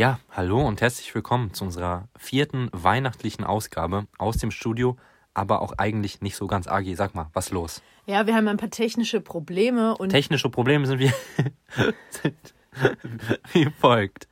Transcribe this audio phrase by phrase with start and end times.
[0.00, 4.96] Ja, hallo und herzlich willkommen zu unserer vierten weihnachtlichen Ausgabe aus dem Studio,
[5.34, 6.94] aber auch eigentlich nicht so ganz Agi.
[6.94, 7.82] Sag mal, was los?
[8.06, 11.12] Ja, wir haben ein paar technische Probleme und Technische Probleme sind wie,
[12.08, 12.34] sind
[13.52, 14.26] wie folgt.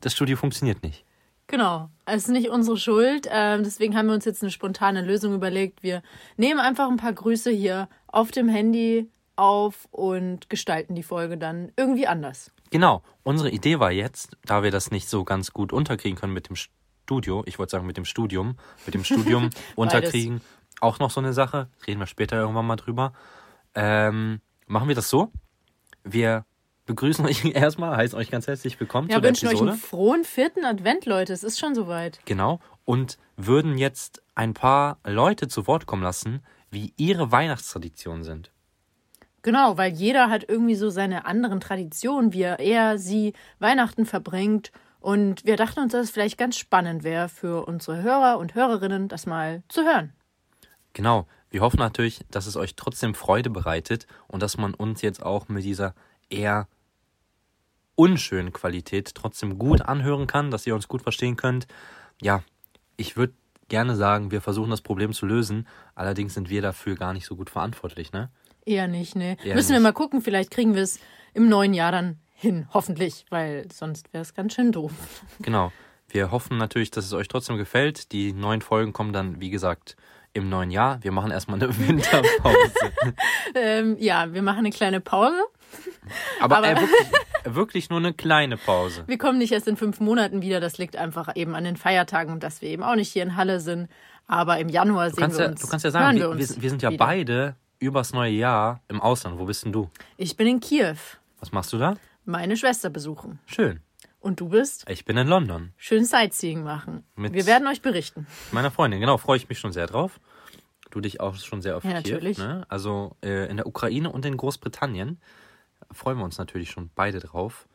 [0.00, 1.04] Das Studio funktioniert nicht.
[1.46, 3.28] genau, es ist nicht unsere Schuld.
[3.30, 5.82] Ähm, deswegen haben wir uns jetzt eine spontane Lösung überlegt.
[5.82, 6.02] Wir
[6.38, 11.72] nehmen einfach ein paar Grüße hier auf dem Handy auf und gestalten die Folge dann
[11.76, 12.53] irgendwie anders.
[12.74, 16.48] Genau, unsere Idee war jetzt, da wir das nicht so ganz gut unterkriegen können mit
[16.48, 20.40] dem Studio, ich wollte sagen mit dem Studium, mit dem Studium unterkriegen,
[20.80, 23.12] auch noch so eine Sache, reden wir später irgendwann mal drüber.
[23.76, 25.30] Ähm, machen wir das so?
[26.02, 26.46] Wir
[26.86, 29.70] begrüßen euch erstmal, heißen euch ganz herzlich willkommen Ja, zu der wünschen euch Episode.
[29.70, 31.32] einen frohen vierten Advent, Leute.
[31.32, 32.18] Es ist schon soweit.
[32.24, 32.58] Genau.
[32.84, 38.50] Und würden jetzt ein paar Leute zu Wort kommen lassen, wie ihre Weihnachtstraditionen sind.
[39.44, 44.72] Genau, weil jeder hat irgendwie so seine anderen Traditionen, wie er, er sie Weihnachten verbringt.
[45.00, 49.06] Und wir dachten uns, dass es vielleicht ganz spannend wäre für unsere Hörer und Hörerinnen,
[49.06, 50.14] das mal zu hören.
[50.94, 51.26] Genau.
[51.50, 55.48] Wir hoffen natürlich, dass es euch trotzdem Freude bereitet und dass man uns jetzt auch
[55.48, 55.94] mit dieser
[56.30, 56.66] eher
[57.96, 61.66] unschönen Qualität trotzdem gut anhören kann, dass ihr uns gut verstehen könnt.
[62.22, 62.42] Ja,
[62.96, 63.34] ich würde
[63.68, 65.68] gerne sagen, wir versuchen das Problem zu lösen.
[65.94, 68.30] Allerdings sind wir dafür gar nicht so gut verantwortlich, ne?
[68.66, 69.36] Eher nicht, ne?
[69.44, 69.82] Eher Müssen wir nicht.
[69.84, 70.98] mal gucken, vielleicht kriegen wir es
[71.34, 74.92] im neuen Jahr dann hin, hoffentlich, weil sonst wäre es ganz schön doof.
[75.40, 75.72] Genau.
[76.08, 78.12] Wir hoffen natürlich, dass es euch trotzdem gefällt.
[78.12, 79.96] Die neuen Folgen kommen dann, wie gesagt,
[80.32, 81.02] im neuen Jahr.
[81.02, 82.72] Wir machen erstmal eine Winterpause.
[83.56, 85.36] Ähm, ja, wir machen eine kleine Pause.
[86.40, 87.06] Aber, Aber- äh, wirklich,
[87.44, 89.04] wirklich nur eine kleine Pause.
[89.06, 90.58] Wir kommen nicht erst in fünf Monaten wieder.
[90.60, 93.36] Das liegt einfach eben an den Feiertagen und dass wir eben auch nicht hier in
[93.36, 93.88] Halle sind.
[94.26, 95.60] Aber im Januar Du sehen wir ja, uns.
[95.60, 97.04] du kannst ja sagen, wir, wir, wir, wir sind ja wieder.
[97.04, 99.38] beide übers neue Jahr im Ausland.
[99.38, 99.90] Wo bist denn du?
[100.16, 100.96] Ich bin in Kiew,
[101.40, 101.96] Was machst du da?
[102.24, 103.38] meine Schwester besuchen.
[103.46, 103.80] Schön.
[104.20, 104.88] Und du bist?
[104.88, 105.72] Ich bin in London.
[105.76, 107.04] Schön Sightseeing machen.
[107.16, 108.26] Mit- wir werden euch berichten.
[108.52, 109.00] Meiner Freundin.
[109.00, 110.18] Genau, freue ich mich schon sehr drauf.
[110.90, 112.12] Du dich auch schon sehr auf Ja, Kiew.
[112.14, 112.38] natürlich.
[112.38, 112.64] Ne?
[112.70, 115.20] Also äh, in der Ukraine und in Großbritannien
[115.92, 117.68] freuen wir uns natürlich schon beide drauf.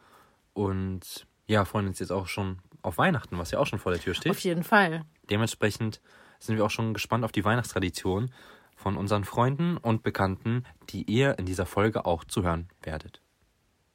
[0.54, 4.02] Und ja, freuen uns jetzt auch schon auf Weihnachten, was ja auch schon vor der
[4.02, 4.32] Tür steht.
[4.32, 5.04] Auf jeden Fall.
[5.30, 6.02] Dementsprechend
[6.40, 8.32] sind wir auch schon gespannt auf die Weihnachtstradition
[8.80, 13.22] von unseren Freunden und Bekannten, die ihr in dieser Folge auch zu hören werdet.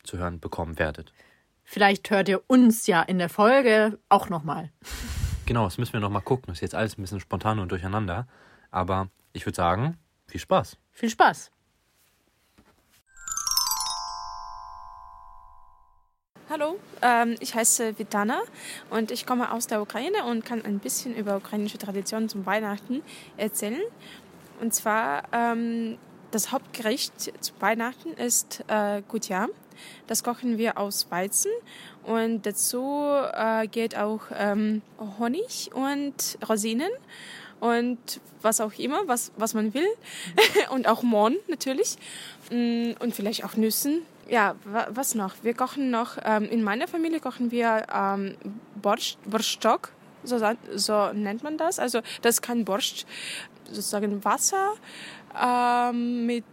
[0.03, 1.12] Zu hören bekommen werdet.
[1.65, 4.71] Vielleicht hört ihr uns ja in der Folge auch nochmal.
[5.47, 6.49] Genau, das müssen wir noch mal gucken.
[6.49, 8.28] Das ist jetzt alles ein bisschen spontan und durcheinander.
[8.71, 9.97] Aber ich würde sagen,
[10.27, 10.77] viel Spaß.
[10.93, 11.50] Viel Spaß.
[16.50, 18.43] Hallo, ähm, ich heiße Vitana
[18.91, 23.03] und ich komme aus der Ukraine und kann ein bisschen über ukrainische Traditionen zum Weihnachten
[23.39, 23.81] erzählen.
[24.64, 25.98] Und zwar ähm,
[26.30, 27.12] das Hauptgericht
[27.44, 29.48] zu Weihnachten ist äh, Kutia.
[30.06, 31.50] Das kochen wir aus Weizen
[32.04, 33.02] und dazu
[33.34, 34.80] äh, geht auch ähm,
[35.19, 36.88] Honig und Rosinen
[37.60, 37.98] und
[38.41, 39.86] was auch immer, was, was man will.
[40.70, 41.96] und auch Mohn natürlich.
[42.50, 44.00] Mm, Und vielleicht auch Nüssen.
[44.31, 45.34] Ja, wa- was noch?
[45.42, 48.36] Wir kochen noch, ähm, in meiner Familie kochen wir ähm,
[48.81, 49.91] Borscht, Borschtstock,
[50.26, 50.38] so,
[50.75, 51.78] so nennt man das.
[51.78, 53.04] Also das ist kein Borscht,
[53.66, 54.75] sozusagen Wasser
[55.41, 56.44] ähm, mit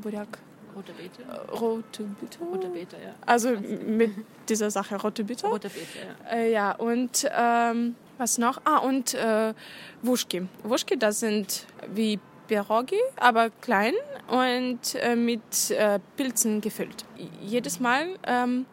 [0.00, 0.38] Burak,
[0.74, 1.22] Rote Beete.
[1.58, 2.44] rote Bitter.
[2.44, 3.14] Rote Beete, ja.
[3.24, 4.12] Also mit
[4.48, 5.48] dieser Sache rote Bitter.
[5.48, 6.36] Rote Beete, ja.
[6.36, 8.60] Äh, ja, und ähm, was noch?
[8.64, 9.54] Ah, und äh,
[10.02, 10.46] Wuschki.
[10.62, 13.94] Wuschki, das sind wie Pierogi, aber klein
[14.28, 17.04] und äh, mit äh, Pilzen gefüllt.
[17.40, 18.66] Jedes Mal ähm,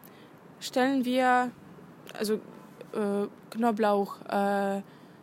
[0.60, 1.50] stellen wir
[2.18, 4.16] also äh, Knoblauch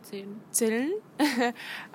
[0.02, 0.40] äh, Zehn.
[0.50, 0.92] Zellen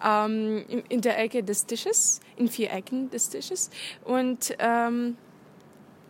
[0.03, 3.69] ähm, in, in der Ecke des Tisches, in vier Ecken des Tisches.
[4.03, 5.17] Und, ähm,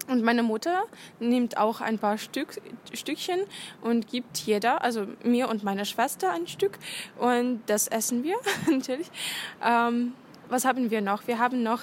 [0.07, 0.83] und meine Mutter
[1.19, 2.61] nimmt auch ein paar Stück,
[2.93, 3.41] Stückchen
[3.81, 6.79] und gibt jeder, also mir und meiner Schwester ein Stück.
[7.17, 8.35] Und das essen wir
[8.71, 9.09] natürlich.
[9.63, 10.13] Ähm,
[10.49, 11.27] was haben wir noch?
[11.27, 11.81] Wir haben noch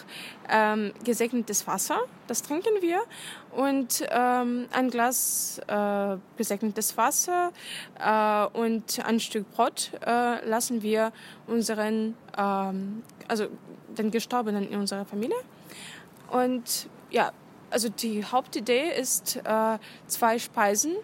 [0.48, 3.02] ähm, gesegnetes Wasser, das trinken wir.
[3.50, 7.52] Und ähm, ein Glas äh, gesegnetes Wasser
[7.98, 11.12] äh, und ein Stück Brot äh, lassen wir
[11.46, 13.46] unseren, ähm, also
[13.96, 15.36] den Gestorbenen in unserer Familie.
[16.30, 17.32] Und ja,
[17.70, 20.94] also die Hauptidee ist, äh, zwei Speisen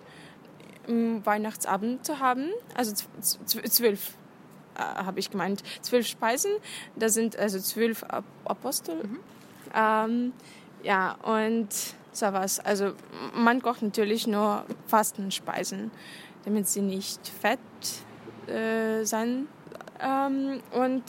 [0.87, 2.93] im Weihnachtsabend zu haben, also
[3.45, 4.15] zwölf
[4.81, 6.51] habe ich gemeint, zwölf Speisen.
[6.97, 9.03] Da sind also zwölf Ap- Apostel.
[9.75, 10.33] Ähm,
[10.83, 11.69] ja, und
[12.13, 12.59] so was.
[12.61, 12.93] Also
[13.35, 15.91] man kocht natürlich nur Fastenspeisen,
[16.45, 17.59] damit sie nicht fett
[18.49, 19.47] äh, sein.
[20.01, 21.05] Ähm, und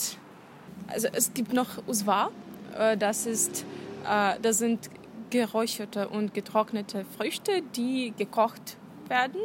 [0.87, 2.29] also es gibt noch Uswa.
[2.77, 3.65] Äh, das ist,
[4.07, 4.89] äh, das sind
[5.29, 8.77] geräucherte und getrocknete Früchte, die gekocht
[9.07, 9.39] werden.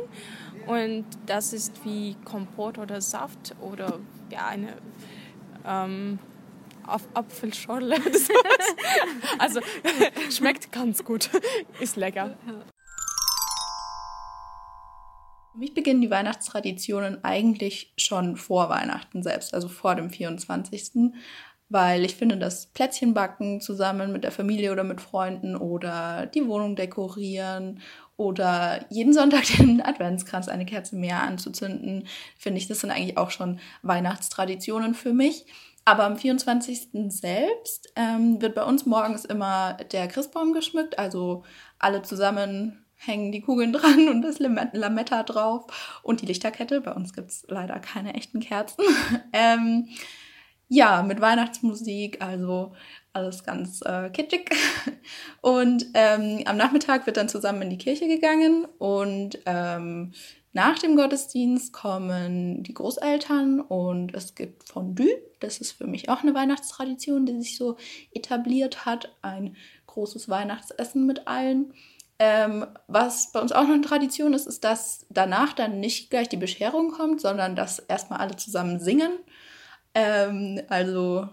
[0.67, 4.01] Und das ist wie Kompott oder Saft oder
[4.31, 4.77] ja, eine
[5.65, 6.19] ähm,
[6.87, 8.77] auf Apfelschorle oder sowas.
[9.39, 9.61] Also
[10.31, 11.31] schmeckt ganz gut,
[11.81, 12.37] ist lecker.
[15.53, 21.13] Für mich beginnen die Weihnachtstraditionen eigentlich schon vor Weihnachten selbst, also vor dem 24.
[21.69, 26.77] Weil ich finde, das Plätzchenbacken zusammen mit der Familie oder mit Freunden oder die Wohnung
[26.77, 27.81] dekorieren
[28.17, 32.07] oder jeden Sonntag den Adventskranz eine Kerze mehr anzuzünden,
[32.39, 35.47] finde ich, das sind eigentlich auch schon Weihnachtstraditionen für mich.
[35.85, 36.89] Aber am 24.
[37.09, 41.45] selbst ähm, wird bei uns morgens immer der Christbaum geschmückt, also
[41.79, 46.81] alle zusammen hängen die Kugeln dran und das Lametta drauf und die Lichterkette.
[46.81, 48.83] Bei uns gibt es leider keine echten Kerzen.
[49.33, 49.89] ähm,
[50.69, 52.75] ja, mit Weihnachtsmusik, also
[53.17, 54.51] alles ganz äh, kitschig.
[55.41, 60.13] Und ähm, am Nachmittag wird dann zusammen in die Kirche gegangen und ähm,
[60.53, 65.23] nach dem Gottesdienst kommen die Großeltern und es gibt Fondue.
[65.39, 67.77] Das ist für mich auch eine Weihnachtstradition, die sich so
[68.13, 69.15] etabliert hat.
[69.21, 71.75] Ein großes Weihnachtsessen mit allen.
[72.19, 76.31] Ähm, was bei uns auch noch eine Tradition ist, ist, dass danach dann nicht gleich
[76.31, 79.13] die Bescherung kommt, sondern dass erstmal alle zusammen singen.
[79.95, 81.29] Ähm, also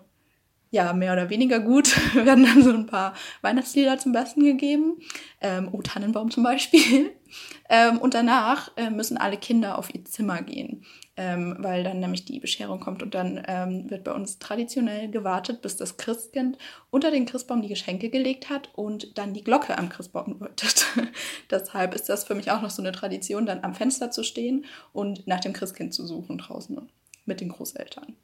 [0.73, 4.97] ja, mehr oder weniger gut werden dann so ein paar Weihnachtslieder zum Besten gegeben.
[5.39, 7.11] Ähm, O Tannenbaum zum Beispiel.
[7.67, 10.85] Ähm, und danach äh, müssen alle Kinder auf ihr Zimmer gehen,
[11.17, 15.63] ähm, weil dann nämlich die Bescherung kommt und dann ähm, wird bei uns traditionell gewartet,
[15.63, 16.59] bis das Christkind
[16.91, 20.85] unter den Christbaum die Geschenke gelegt hat und dann die Glocke am Christbaum läutet.
[21.49, 24.65] Deshalb ist das für mich auch noch so eine Tradition, dann am Fenster zu stehen
[24.91, 26.87] und nach dem Christkind zu suchen draußen
[27.25, 28.15] mit den Großeltern.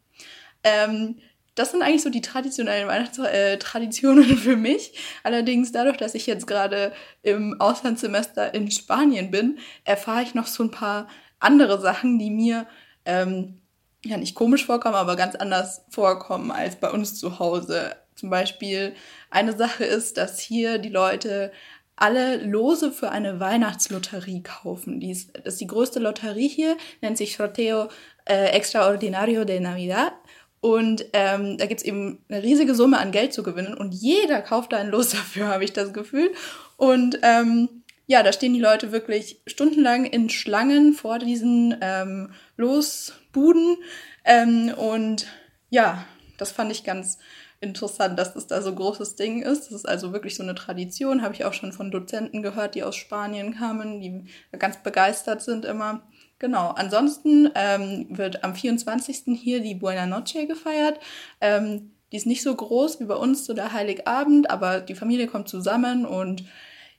[0.63, 1.15] Ähm,
[1.59, 4.93] das sind eigentlich so die traditionellen Weihnachtstraditionen für mich.
[5.23, 10.63] Allerdings dadurch, dass ich jetzt gerade im Auslandssemester in Spanien bin, erfahre ich noch so
[10.63, 11.09] ein paar
[11.39, 12.65] andere Sachen, die mir
[13.03, 13.61] ähm,
[14.05, 17.95] ja nicht komisch vorkommen, aber ganz anders vorkommen als bei uns zu Hause.
[18.15, 18.93] Zum Beispiel
[19.29, 21.51] eine Sache ist, dass hier die Leute
[21.97, 25.01] alle Lose für eine Weihnachtslotterie kaufen.
[25.01, 27.89] Die ist, das ist die größte Lotterie hier, nennt sich Sorteo
[28.23, 30.13] äh, Extraordinario de Navidad.
[30.61, 34.73] Und ähm, da gibt's eben eine riesige Summe an Geld zu gewinnen und jeder kauft
[34.73, 36.31] da ein Los dafür, habe ich das Gefühl.
[36.77, 43.77] Und ähm, ja, da stehen die Leute wirklich stundenlang in Schlangen vor diesen ähm, Losbuden.
[44.25, 45.27] Ähm, und
[45.69, 46.05] ja,
[46.37, 47.19] das fand ich ganz
[47.61, 49.65] interessant, dass das da so großes Ding ist.
[49.65, 52.83] Das ist also wirklich so eine Tradition, habe ich auch schon von Dozenten gehört, die
[52.83, 54.25] aus Spanien kamen, die
[54.57, 56.01] ganz begeistert sind immer.
[56.39, 59.37] Genau, ansonsten ähm, wird am 24.
[59.37, 60.99] hier die Buena Noche gefeiert.
[61.41, 65.27] Ähm, die ist nicht so groß wie bei uns, so der Heiligabend, aber die Familie
[65.27, 66.45] kommt zusammen und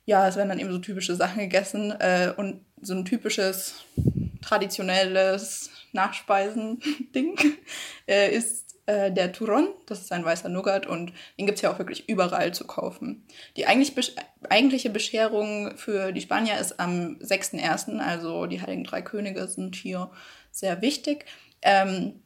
[0.05, 3.85] ja, es werden dann eben so typische Sachen gegessen äh, und so ein typisches
[4.43, 7.39] traditionelles Nachspeisen-Ding
[8.07, 11.73] äh, ist äh, der Turon, das ist ein weißer Nougat und den gibt es ja
[11.73, 13.25] auch wirklich überall zu kaufen.
[13.57, 14.13] Die eigentlich besch
[14.49, 20.11] eigentliche Bescherung für die Spanier ist am 6.1., also die Heiligen Drei Könige sind hier
[20.51, 21.27] sehr wichtig.
[21.63, 22.21] Ähm,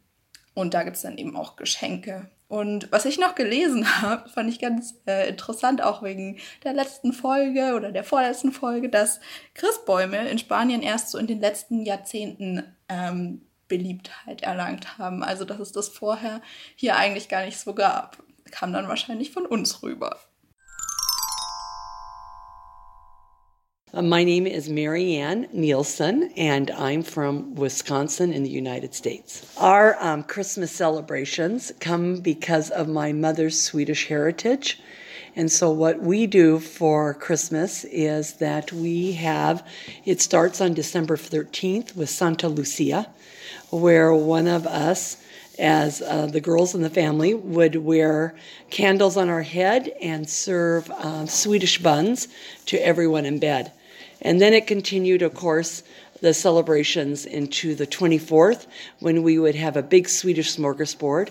[0.54, 2.30] und da gibt es dann eben auch Geschenke.
[2.48, 7.12] Und was ich noch gelesen habe, fand ich ganz äh, interessant, auch wegen der letzten
[7.12, 9.20] Folge oder der vorletzten Folge, dass
[9.52, 15.22] Christbäume in Spanien erst so in den letzten Jahrzehnten ähm, Beliebtheit erlangt haben.
[15.22, 16.40] Also, dass es das vorher
[16.76, 18.18] hier eigentlich gar nicht so gab.
[18.50, 20.18] Kam dann wahrscheinlich von uns rüber.
[23.96, 29.46] Uh, my name is Marianne Nielsen, and I'm from Wisconsin in the United States.
[29.56, 34.80] Our um, Christmas celebrations come because of my mother's Swedish heritage.
[35.36, 39.66] And so, what we do for Christmas is that we have
[40.04, 43.08] it starts on December 13th with Santa Lucia
[43.70, 45.16] where one of us,
[45.58, 48.34] as uh, the girls in the family, would wear
[48.70, 52.28] candles on our head and serve um, Swedish buns
[52.66, 53.72] to everyone in bed.
[54.20, 55.82] And then it continued, of course,
[56.24, 58.66] the celebrations into the 24th
[58.98, 61.28] when we would have a big Swedish smorgasbord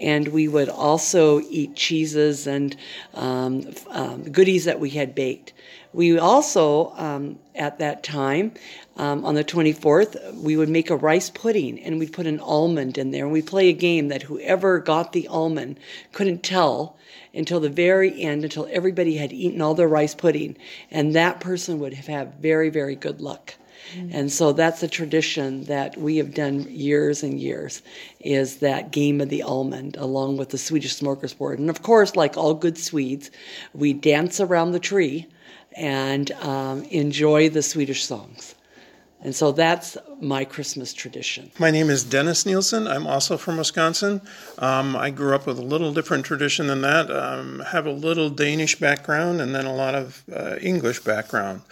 [0.00, 2.74] and we would also eat cheeses and
[3.14, 5.52] um, um, goodies that we had baked.
[5.92, 8.54] We also, um, at that time,
[8.96, 12.98] um, on the 24th, we would make a rice pudding and we'd put an almond
[12.98, 13.22] in there.
[13.22, 15.78] And we'd play a game that whoever got the almond
[16.10, 16.96] couldn't tell
[17.32, 20.56] until the very end, until everybody had eaten all their rice pudding.
[20.90, 23.54] And that person would have had very, very good luck.
[23.94, 24.10] Mm-hmm.
[24.12, 27.82] And so that's a tradition that we have done years and years
[28.20, 31.38] is that game of the almond along with the Swedish smorgasbord.
[31.38, 31.58] Board.
[31.58, 33.30] And of course, like all good Swedes,
[33.74, 35.26] we dance around the tree
[35.76, 38.54] and um, enjoy the Swedish songs.
[39.24, 41.52] And so that's my Christmas tradition.
[41.58, 42.88] My name is Dennis Nielsen.
[42.88, 44.20] I'm also from Wisconsin.
[44.58, 47.08] Um, I grew up with a little different tradition than that.
[47.08, 51.62] Um, have a little Danish background and then a lot of uh, English background.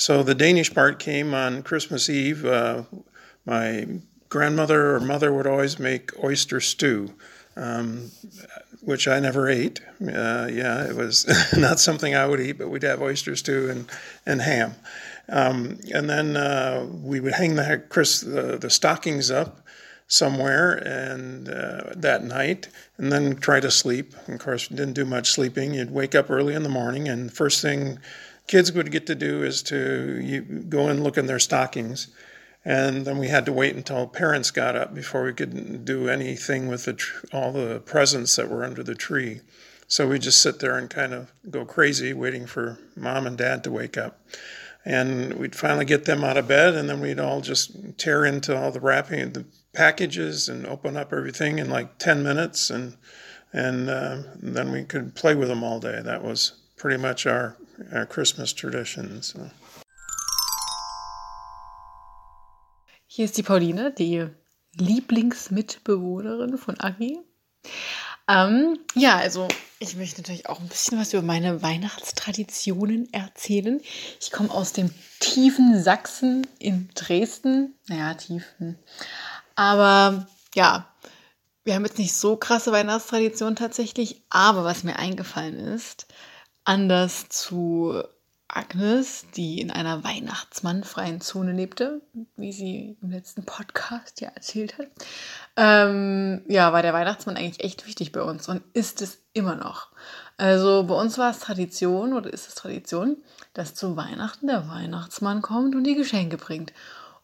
[0.00, 2.46] So the Danish part came on Christmas Eve.
[2.46, 2.84] Uh,
[3.44, 3.86] my
[4.30, 7.12] grandmother or mother would always make oyster stew.
[7.54, 8.10] Um,
[8.80, 9.80] which I never ate.
[10.00, 11.26] Uh, yeah, it was
[11.58, 13.90] not something I would eat, but we'd have oyster stew and,
[14.24, 14.74] and ham.
[15.28, 19.60] Um, and then uh, we would hang the, Chris, the, the stockings up
[20.06, 24.14] somewhere and uh, that night and then try to sleep.
[24.28, 25.74] Of course, didn't do much sleeping.
[25.74, 27.98] You'd wake up early in the morning, and first thing
[28.50, 32.08] kids would get to do is to go and look in their stockings.
[32.64, 36.68] And then we had to wait until parents got up before we could do anything
[36.68, 39.40] with the tr- all the presents that were under the tree.
[39.86, 43.62] So we just sit there and kind of go crazy waiting for mom and dad
[43.64, 44.20] to wake up
[44.84, 48.56] and we'd finally get them out of bed, and then we'd all just tear into
[48.56, 52.96] all the wrapping, the packages, and open up everything in like ten minutes, and
[53.52, 56.00] and uh, then we could play with them all day.
[56.02, 57.56] That was pretty much our,
[57.92, 59.22] our Christmas tradition.
[59.22, 59.50] So.
[63.06, 64.26] Hier ist die Pauline, die
[64.76, 67.18] Lieblingsmitbewohnerin von Agi.
[68.28, 69.48] Ähm, ja, also
[69.80, 73.80] ich möchte natürlich auch ein bisschen was über meine Weihnachtstraditionen erzählen.
[74.20, 77.74] Ich komme aus dem tiefen Sachsen in Dresden.
[77.88, 78.78] Naja, tiefen.
[79.56, 80.86] Aber ja,
[81.64, 84.22] wir haben jetzt nicht so krasse Weihnachtstraditionen tatsächlich.
[84.30, 86.06] Aber was mir eingefallen ist,
[86.64, 88.02] anders zu
[88.52, 92.00] Agnes, die in einer Weihnachtsmannfreien Zone lebte,
[92.36, 94.88] wie sie im letzten Podcast ja erzählt hat,
[95.56, 99.88] ähm, ja, war der Weihnachtsmann eigentlich echt wichtig bei uns und ist es immer noch.
[100.36, 103.18] Also bei uns war es Tradition oder ist es Tradition,
[103.54, 106.72] dass zu Weihnachten der Weihnachtsmann kommt und die Geschenke bringt.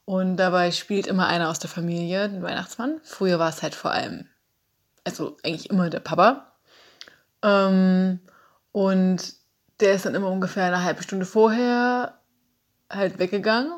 [0.05, 3.01] Und dabei spielt immer einer aus der Familie den Weihnachtsmann.
[3.03, 4.27] Früher war es halt vor allem,
[5.03, 6.53] also eigentlich immer der Papa.
[7.43, 8.21] Ähm,
[8.77, 9.33] und
[9.81, 12.21] der ist dann immer ungefähr eine halbe Stunde vorher
[12.93, 13.73] halt weggegangen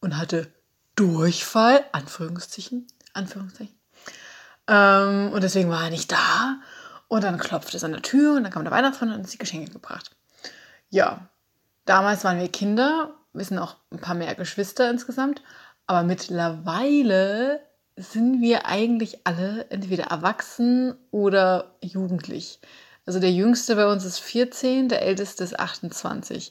[0.00, 0.52] und hatte
[0.96, 3.78] Durchfall, Anführungszeichen, Anführungszeichen.
[4.66, 6.60] Ähm, und deswegen war er nicht da.
[7.06, 9.30] Und dann klopfte es an der Tür und dann kam der Weihnachtsmann und hat uns
[9.30, 10.10] die Geschenke gebracht.
[10.90, 11.28] Ja,
[11.84, 15.40] damals waren wir Kinder, wir sind auch ein paar mehr Geschwister insgesamt,
[15.86, 17.60] aber mittlerweile
[17.94, 22.58] sind wir eigentlich alle entweder erwachsen oder jugendlich.
[23.04, 26.50] Also der jüngste bei uns ist 14, der älteste ist 28.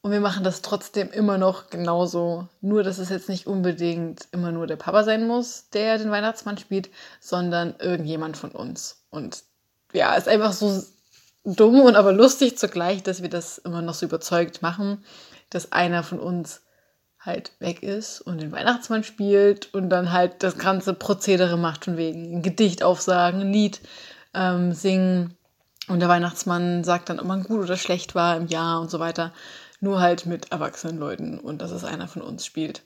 [0.00, 2.48] Und wir machen das trotzdem immer noch genauso.
[2.60, 6.58] Nur, dass es jetzt nicht unbedingt immer nur der Papa sein muss, der den Weihnachtsmann
[6.58, 9.02] spielt, sondern irgendjemand von uns.
[9.10, 9.44] Und
[9.92, 10.82] ja, ist einfach so
[11.44, 15.04] dumm und aber lustig zugleich, dass wir das immer noch so überzeugt machen,
[15.48, 16.60] dass einer von uns
[17.18, 21.96] halt weg ist und den Weihnachtsmann spielt und dann halt das ganze Prozedere macht, von
[21.96, 23.80] wegen ein Gedicht aufsagen, ein Lied
[24.34, 25.34] ähm, singen
[25.88, 29.00] und der Weihnachtsmann sagt dann, ob man gut oder schlecht war im Jahr und so
[29.00, 29.32] weiter.
[29.80, 32.82] Nur halt mit erwachsenen Leuten und dass es einer von uns spielt.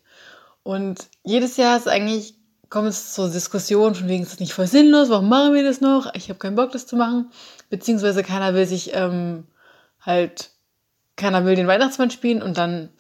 [0.65, 2.35] Und jedes Jahr ist eigentlich,
[2.71, 5.81] kommt es zur Diskussion, von wegen ist das nicht voll sinnlos, warum machen wir das
[5.81, 6.13] noch?
[6.15, 7.31] Ich habe keinen Bock, das zu machen.
[7.71, 9.47] Beziehungsweise keiner will sich ähm,
[10.01, 10.51] halt,
[11.17, 12.91] keiner will den Weihnachtsmann spielen und dann,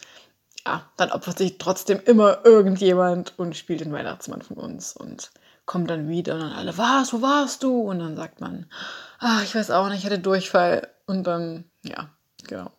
[0.64, 5.30] ja, dann opfert sich trotzdem immer irgendjemand und spielt den Weihnachtsmann von uns und
[5.68, 7.82] kommt dann wieder und dann alle, was, wo warst du?
[7.82, 8.66] Und dann sagt man,
[9.20, 10.88] ach, ich weiß auch nicht, ich hatte Durchfall.
[11.06, 12.08] Und dann, ja,
[12.48, 12.72] genau.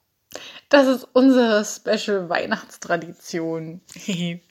[0.69, 3.81] Das ist unsere Special Weihnachtstradition.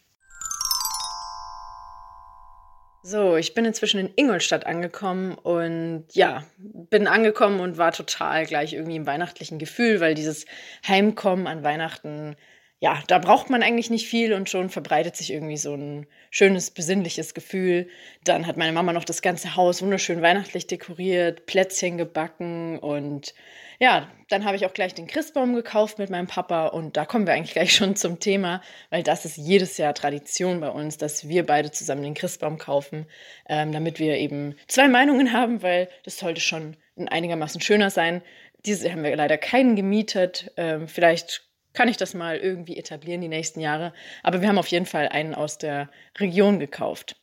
[3.05, 8.75] So, ich bin inzwischen in Ingolstadt angekommen und ja, bin angekommen und war total gleich
[8.75, 10.45] irgendwie im weihnachtlichen Gefühl, weil dieses
[10.87, 12.37] Heimkommen an Weihnachten
[12.81, 16.71] ja, da braucht man eigentlich nicht viel und schon verbreitet sich irgendwie so ein schönes,
[16.71, 17.89] besinnliches Gefühl.
[18.23, 23.35] Dann hat meine Mama noch das ganze Haus wunderschön weihnachtlich dekoriert, Plätzchen gebacken und
[23.81, 27.27] ja, dann habe ich auch gleich den Christbaum gekauft mit meinem Papa und da kommen
[27.27, 31.29] wir eigentlich gleich schon zum Thema, weil das ist jedes Jahr Tradition bei uns, dass
[31.29, 33.07] wir beide zusammen den Christbaum kaufen,
[33.49, 38.23] ähm, damit wir eben zwei Meinungen haben, weil das sollte schon einigermaßen schöner sein.
[38.67, 40.53] Diese haben wir leider keinen gemietet.
[40.57, 41.48] Ähm, vielleicht
[41.79, 43.93] kann ich das mal irgendwie etablieren die nächsten Jahre.
[44.25, 47.15] Aber wir haben auf jeden Fall einen aus der Region gekauft.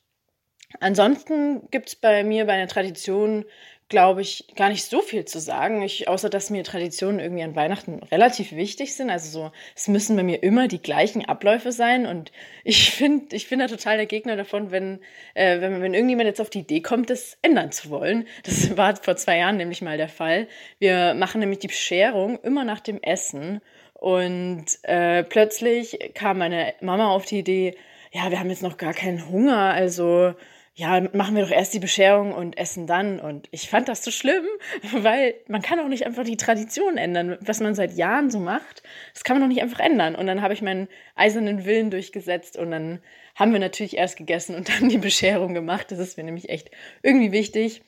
[0.79, 3.43] Ansonsten gibt es bei mir bei der Tradition,
[3.89, 5.81] glaube ich, gar nicht so viel zu sagen.
[5.81, 9.09] Ich, außer dass mir Traditionen irgendwie an Weihnachten relativ wichtig sind.
[9.09, 12.05] Also so, es müssen bei mir immer die gleichen Abläufe sein.
[12.05, 12.31] Und
[12.63, 15.01] ich finde, ich bin da total der Gegner davon, wenn,
[15.33, 18.25] äh, wenn, wenn irgendjemand jetzt auf die Idee kommt, das ändern zu wollen.
[18.45, 20.47] Das war vor zwei Jahren nämlich mal der Fall.
[20.79, 23.59] Wir machen nämlich die Bescherung immer nach dem Essen.
[24.05, 27.75] Und äh, plötzlich kam meine Mama auf die Idee,
[28.11, 30.35] ja, wir haben jetzt noch gar keinen Hunger, also
[30.75, 33.19] ja, machen wir doch erst die Bescherung und essen dann.
[33.19, 34.45] Und ich fand das so schlimm,
[34.91, 38.83] weil man kann auch nicht einfach die Tradition ändern, was man seit Jahren so macht.
[39.15, 40.13] Das kann man doch nicht einfach ändern.
[40.13, 43.01] Und dann habe ich meinen eisernen Willen durchgesetzt und dann
[43.33, 45.89] haben wir natürlich erst gegessen und dann die Bescherung gemacht.
[45.89, 46.69] Das ist mir nämlich echt
[47.01, 47.81] irgendwie wichtig.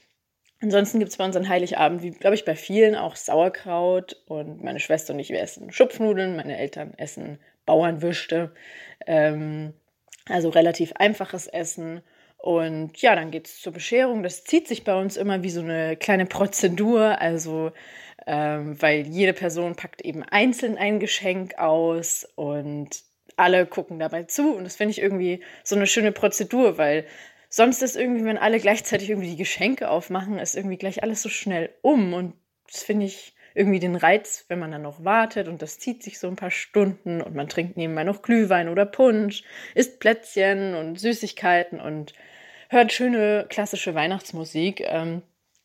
[0.60, 4.22] Ansonsten gibt es bei uns an Heiligabend, wie glaube ich bei vielen, auch Sauerkraut.
[4.28, 6.36] Und meine Schwester und ich, wir essen Schupfnudeln.
[6.36, 8.52] Meine Eltern essen Bauernwürste.
[9.06, 9.74] Ähm,
[10.28, 12.02] also relativ einfaches Essen.
[12.38, 14.24] Und ja, dann geht es zur Bescherung.
[14.24, 17.20] Das zieht sich bei uns immer wie so eine kleine Prozedur.
[17.22, 17.72] Also,
[18.26, 23.04] ähm, weil jede Person packt eben einzeln ein Geschenk aus und
[23.36, 24.56] alle gucken dabei zu.
[24.56, 27.06] Und das finde ich irgendwie so eine schöne Prozedur, weil
[27.58, 31.30] sonst ist irgendwie, wenn alle gleichzeitig irgendwie die Geschenke aufmachen, ist irgendwie gleich alles so
[31.30, 32.14] schnell um.
[32.14, 32.36] Und
[32.72, 36.20] das finde ich irgendwie den Reiz, wenn man dann noch wartet und das zieht sich
[36.20, 41.00] so ein paar Stunden und man trinkt nebenbei noch Glühwein oder Punsch, isst Plätzchen und
[41.00, 42.14] Süßigkeiten und
[42.70, 44.82] hört schöne klassische Weihnachtsmusik.
[44.82, 45.24] Ähm,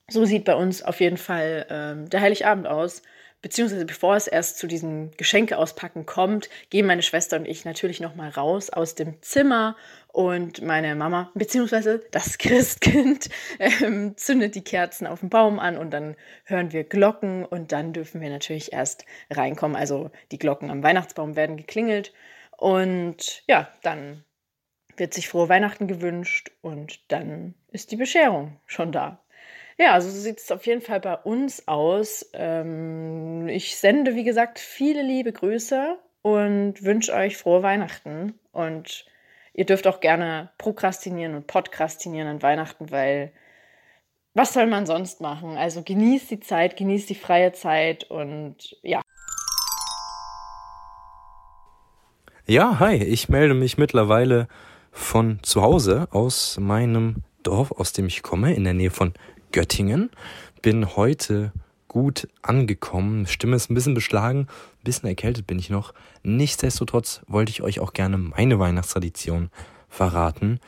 [0.08, 3.02] so sieht bei uns auf jeden Fall ähm, der Heiligabend aus
[3.42, 8.00] beziehungsweise bevor es erst zu diesem Geschenke auspacken kommt, gehen meine Schwester und ich natürlich
[8.00, 9.76] noch mal raus aus dem Zimmer
[10.08, 15.90] und meine Mama beziehungsweise das Christkind ähm, zündet die Kerzen auf dem Baum an und
[15.90, 19.76] dann hören wir Glocken und dann dürfen wir natürlich erst reinkommen.
[19.76, 22.12] Also die Glocken am Weihnachtsbaum werden geklingelt
[22.56, 24.24] und ja, dann
[24.96, 29.21] wird sich frohe Weihnachten gewünscht und dann ist die Bescherung schon da.
[29.82, 32.30] Ja, also so sieht es auf jeden Fall bei uns aus.
[32.34, 38.38] Ähm, ich sende, wie gesagt, viele liebe Grüße und wünsche euch frohe Weihnachten.
[38.52, 39.06] Und
[39.54, 43.32] ihr dürft auch gerne prokrastinieren und podkrastinieren an Weihnachten, weil
[44.34, 45.56] was soll man sonst machen?
[45.56, 49.00] Also genießt die Zeit, genießt die freie Zeit und ja.
[52.46, 54.46] Ja, hi, ich melde mich mittlerweile
[54.92, 59.14] von zu Hause aus meinem Dorf, aus dem ich komme, in der Nähe von
[59.52, 60.10] Göttingen.
[60.62, 61.52] Bin heute
[61.88, 63.26] gut angekommen.
[63.26, 65.92] Stimme ist ein bisschen beschlagen, ein bisschen erkältet bin ich noch.
[66.22, 69.50] Nichtsdestotrotz wollte ich euch auch gerne meine Weihnachtstradition
[69.88, 70.58] verraten.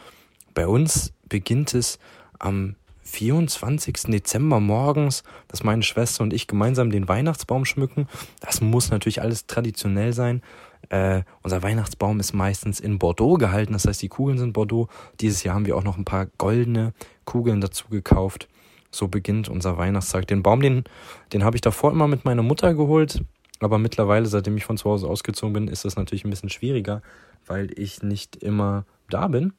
[0.52, 1.98] Bei uns beginnt es
[2.38, 3.94] am 24.
[4.08, 8.08] Dezember morgens, dass meine Schwester und ich gemeinsam den Weihnachtsbaum schmücken.
[8.40, 10.42] Das muss natürlich alles traditionell sein.
[10.90, 14.88] Äh, unser Weihnachtsbaum ist meistens in Bordeaux gehalten, das heißt, die Kugeln sind Bordeaux.
[15.20, 16.92] Dieses Jahr haben wir auch noch ein paar goldene
[17.24, 18.48] Kugeln dazu gekauft.
[18.94, 20.26] So beginnt unser Weihnachtstag.
[20.28, 20.84] Den Baum, den,
[21.32, 23.22] den habe ich davor immer mit meiner Mutter geholt.
[23.60, 27.02] Aber mittlerweile, seitdem ich von zu Hause ausgezogen bin, ist das natürlich ein bisschen schwieriger,
[27.46, 29.52] weil ich nicht immer da bin.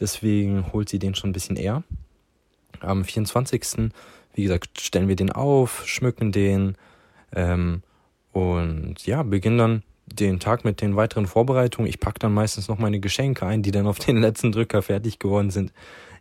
[0.00, 1.82] Deswegen holt sie den schon ein bisschen eher.
[2.80, 3.90] Am 24.
[4.34, 6.76] wie gesagt, stellen wir den auf, schmücken den
[7.34, 7.82] ähm,
[8.32, 11.88] und ja, beginnen dann den Tag mit den weiteren Vorbereitungen.
[11.88, 15.18] Ich packe dann meistens noch meine Geschenke ein, die dann auf den letzten Drücker fertig
[15.18, 15.72] geworden sind.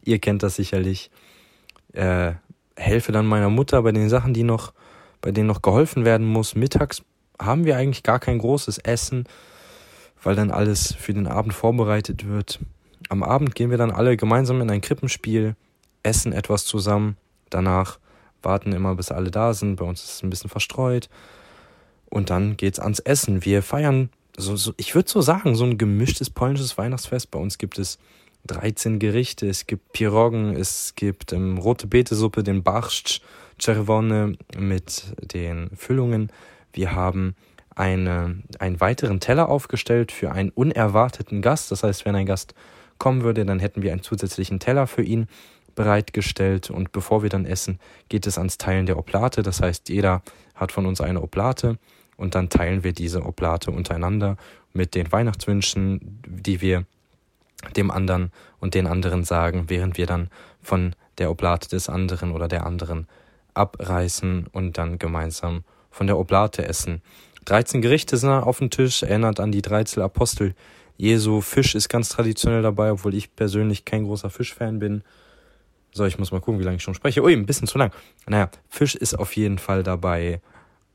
[0.03, 1.10] Ihr kennt das sicherlich
[1.93, 2.34] äh,
[2.75, 4.73] helfe dann meiner Mutter bei den Sachen, die noch,
[5.21, 6.56] bei denen noch geholfen werden muss.
[6.56, 7.01] Mittags
[7.39, 9.25] haben wir eigentlich gar kein großes Essen,
[10.21, 12.60] weil dann alles für den Abend vorbereitet wird.
[13.10, 15.56] Am Abend gehen wir dann alle gemeinsam in ein Krippenspiel,
[16.03, 17.17] essen etwas zusammen.
[17.49, 17.99] Danach
[18.41, 19.77] warten immer, bis alle da sind.
[19.77, 21.10] Bei uns ist es ein bisschen verstreut.
[22.10, 23.43] Und dann geht's ans Essen.
[23.43, 27.32] Wir feiern, so, so ich würde so sagen, so ein gemischtes polnisches Weihnachtsfest.
[27.32, 27.97] Bei uns gibt es
[28.47, 29.47] 13 Gerichte.
[29.47, 33.21] Es gibt Piroggen, es gibt ähm, rote Betesuppe, den Barszcz,
[33.58, 36.32] Czerwone mit den Füllungen.
[36.73, 37.36] Wir haben
[37.75, 41.71] eine, einen weiteren Teller aufgestellt für einen unerwarteten Gast.
[41.71, 42.53] Das heißt, wenn ein Gast
[42.97, 45.27] kommen würde, dann hätten wir einen zusätzlichen Teller für ihn
[45.75, 46.69] bereitgestellt.
[46.69, 47.79] Und bevor wir dann essen,
[48.10, 49.43] geht es ans Teilen der Oblate.
[49.43, 50.21] Das heißt, jeder
[50.56, 51.77] hat von uns eine Oblate
[52.17, 54.38] und dann teilen wir diese Oblate untereinander
[54.73, 56.86] mit den Weihnachtswünschen, die wir
[57.76, 60.30] dem anderen und den anderen sagen, während wir dann
[60.62, 63.08] von der Oblate des anderen oder der anderen
[63.54, 67.02] abreißen und dann gemeinsam von der Oblate essen.
[67.45, 70.56] 13 Gerichte sind auf dem Tisch, erinnert an die 13 Apostel
[70.97, 71.41] Jesu.
[71.41, 75.04] Fisch ist ganz traditionell dabei, obwohl ich persönlich kein großer Fischfan bin.
[75.91, 77.21] So, ich muss mal gucken, wie lange ich schon spreche.
[77.21, 77.91] Ui, ein bisschen zu lang.
[78.26, 80.41] Naja, Fisch ist auf jeden Fall dabei.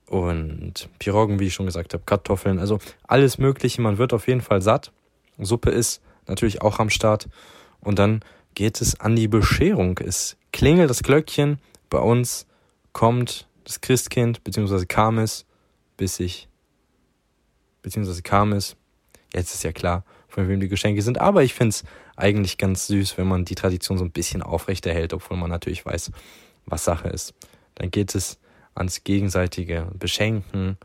[0.07, 3.83] Und Piroggen, wie ich schon gesagt habe, Kartoffeln, also alles Mögliche.
[3.83, 4.91] Man wird auf jeden Fall satt.
[5.39, 7.29] Suppe ist natürlich auch am Start.
[7.81, 8.21] Und dann
[8.55, 9.99] geht es an die Bescherung.
[9.99, 11.59] Es klingelt das Glöckchen.
[11.91, 12.47] Bei uns
[12.93, 15.47] kommt das Christkind, beziehungsweise kam es,
[15.97, 16.49] bis ich,
[17.83, 18.77] beziehungsweise kam es.
[19.33, 21.21] Jetzt ist ja klar, von wem die Geschenke sind.
[21.21, 21.85] Aber ich finde es
[22.17, 26.11] eigentlich ganz süß, wenn man die Tradition so ein bisschen aufrechterhält, obwohl man natürlich weiß,
[26.67, 27.35] was Sache ist.
[27.75, 28.39] Dann geht es
[28.75, 30.79] ans gegenseitige Beschenken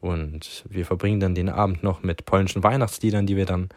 [0.00, 3.68] und wir verbringen dann den Abend noch mit polnischen Weihnachtsliedern, die wir dann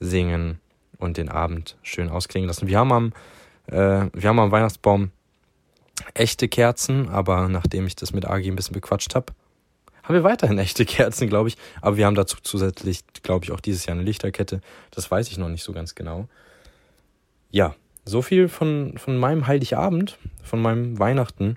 [0.00, 0.58] singen
[0.98, 2.68] und den Abend schön ausklingen lassen.
[2.68, 3.12] Wir haben am,
[3.66, 5.10] äh, wir haben am Weihnachtsbaum
[6.14, 9.32] echte Kerzen, aber nachdem ich das mit Agi ein bisschen bequatscht habe,
[10.02, 11.56] haben wir weiterhin echte Kerzen, glaube ich.
[11.80, 14.60] Aber wir haben dazu zusätzlich, glaube ich, auch dieses Jahr eine Lichterkette.
[14.92, 16.28] Das weiß ich noch nicht so ganz genau.
[17.50, 21.56] Ja, so viel von, von meinem Heiligabend, von meinem Weihnachten.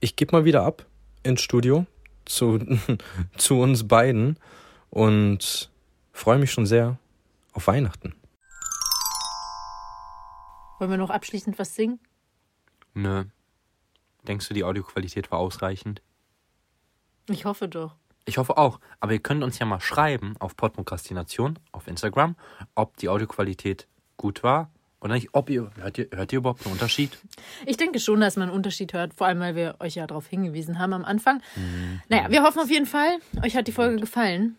[0.00, 0.84] Ich gebe mal wieder ab
[1.22, 1.86] ins Studio
[2.24, 2.58] zu,
[3.36, 4.36] zu uns beiden
[4.90, 5.70] und
[6.12, 6.98] freue mich schon sehr
[7.58, 8.14] auf Weihnachten.
[10.78, 11.98] Wollen wir noch abschließend was singen?
[12.94, 13.24] Nö.
[14.28, 16.00] Denkst du, die Audioqualität war ausreichend?
[17.28, 17.96] Ich hoffe doch.
[18.26, 18.78] Ich hoffe auch.
[19.00, 22.36] Aber ihr könnt uns ja mal schreiben auf Podprokrastination auf Instagram,
[22.76, 25.30] ob die Audioqualität gut war oder nicht.
[25.32, 27.18] Ob ihr, hört ihr, hört ihr überhaupt einen Unterschied?
[27.66, 30.28] Ich denke schon, dass man einen Unterschied hört, vor allem weil wir euch ja darauf
[30.28, 31.42] hingewiesen haben am Anfang.
[32.08, 34.56] Naja, wir hoffen auf jeden Fall, euch hat die Folge gefallen.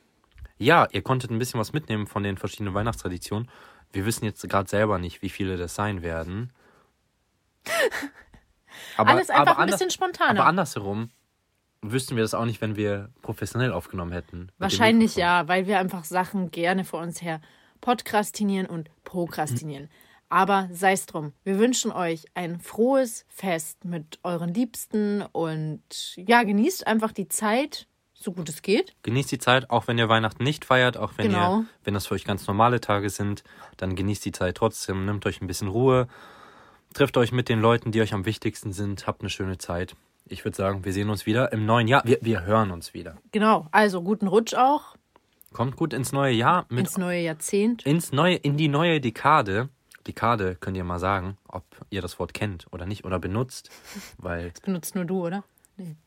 [0.60, 3.50] Ja, ihr konntet ein bisschen was mitnehmen von den verschiedenen Weihnachtstraditionen.
[3.92, 6.52] Wir wissen jetzt gerade selber nicht, wie viele das sein werden.
[8.98, 10.42] Aber, Alles einfach ein anders- bisschen spontaner.
[10.42, 11.10] Aber andersherum
[11.82, 14.52] wüssten wir das auch nicht, wenn wir professionell aufgenommen hätten.
[14.58, 17.40] Wahrscheinlich ja, weil wir einfach Sachen gerne vor uns her
[17.82, 19.90] podkrastinieren und prokrastinieren.
[20.28, 21.34] Aber sei es drum.
[21.44, 27.88] Wir wünschen euch ein frohes Fest mit euren Liebsten und ja, genießt einfach die Zeit,
[28.22, 28.94] so gut es geht.
[29.04, 31.60] Genießt die Zeit, auch wenn ihr Weihnachten nicht feiert, auch wenn Genau.
[31.62, 33.44] ihr, wenn das für euch ganz normale Tage sind,
[33.78, 36.08] dann genießt die Zeit trotzdem, nehmt euch ein bisschen Ruhe,
[36.94, 39.96] trefft euch mit den Leuten, die euch am wichtigsten sind, habt eine schöne Zeit.
[40.26, 42.04] Ich würde sagen, wir sehen uns wieder im neuen Jahr.
[42.06, 43.18] Wir, wir hören uns wieder.
[43.32, 44.96] Genau, also guten Rutsch auch
[45.52, 47.84] Kommt gut ins neue Jahr mit ins neue Jahrzehnt.
[47.84, 49.70] ins neue, in die neue Dekade.
[50.06, 53.72] Dekade könnt ihr mal sagen, ob ihr das Wort kennt oder nicht oder benutzt,
[54.20, 55.44] weil Benutzt nur du, oder?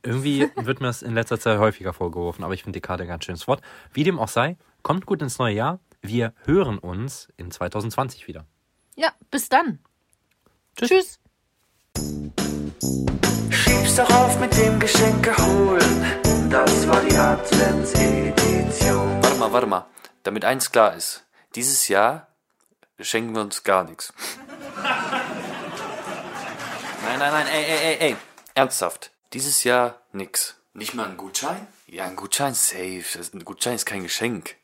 [0.03, 3.25] Irgendwie wird mir das in letzter Zeit häufiger vorgeworfen, aber ich finde Dekade ein ganz
[3.25, 3.63] schönes Wort.
[3.93, 5.81] Wie dem auch sei, kommt gut ins neue Jahr.
[6.01, 8.47] Wir hören uns in 2020 wieder.
[8.97, 9.79] Ja, bis dann.
[10.77, 11.21] Tschüss.
[13.51, 16.51] Schieb's doch auf mit dem Geschenke holen.
[16.51, 19.23] Das war die Adventsedition.
[19.23, 19.87] Warte mal, warte mal.
[20.23, 21.25] Damit eins klar ist.
[21.55, 22.29] Dieses Jahr
[22.99, 24.13] schenken wir uns gar nichts.
[27.05, 28.17] Nein, nein, nein, ey, ey, ey, ey.
[28.55, 29.11] Ernsthaft.
[29.33, 30.57] Dieses Jahr nix.
[30.75, 31.67] Nicht mal ein Gutschein?
[31.87, 33.05] Ja, ein Gutschein safe.
[33.17, 34.57] Das- Ein Gutschein ist kein Geschenk.